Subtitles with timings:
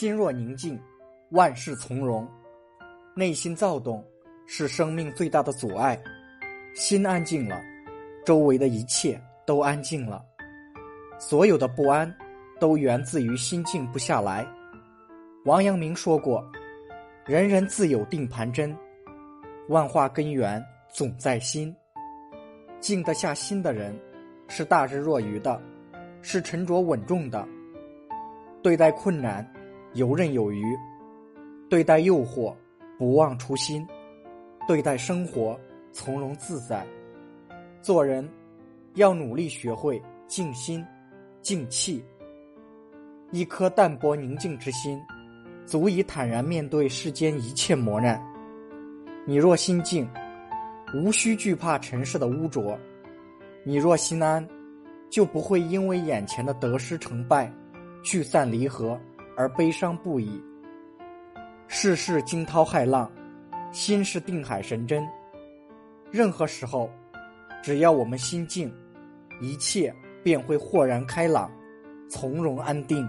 [0.00, 0.80] 心若宁静，
[1.32, 2.26] 万事从容。
[3.14, 4.02] 内心躁动
[4.46, 6.02] 是生命最大的阻碍。
[6.74, 7.60] 心安静了，
[8.24, 10.24] 周围的一切都安静了。
[11.18, 12.10] 所有的不安，
[12.58, 14.48] 都源自于心静不下来。
[15.44, 16.42] 王阳明说过
[17.28, 18.74] ：“人人自有定盘针，
[19.68, 21.76] 万化根源总在心。
[22.80, 23.94] 静得下心的人，
[24.48, 25.60] 是大智若愚的，
[26.22, 27.46] 是沉着稳重的。
[28.62, 29.46] 对待困难，
[29.94, 30.62] 游刃有余；
[31.68, 32.54] 对待诱惑，
[32.98, 33.86] 不忘初心；
[34.66, 35.58] 对待生活，
[35.92, 36.86] 从容自在。
[37.82, 38.28] 做人，
[38.94, 40.84] 要努力学会静心。”
[41.42, 42.04] 静气，
[43.30, 45.00] 一颗淡泊宁静之心，
[45.64, 48.22] 足以坦然面对世间一切磨难。
[49.26, 50.06] 你若心静，
[50.94, 52.78] 无需惧怕尘世的污浊；
[53.64, 54.46] 你若心安，
[55.08, 57.50] 就不会因为眼前的得失成败、
[58.02, 59.00] 聚散离合
[59.40, 60.38] 而悲伤不已。
[61.66, 63.10] 世事惊涛骇浪，
[63.72, 65.02] 心是定海神针。
[66.10, 66.90] 任何时候，
[67.62, 68.70] 只要我们心静，
[69.40, 69.94] 一切。
[70.22, 71.50] 便会豁然开朗，
[72.06, 73.08] 从容安定。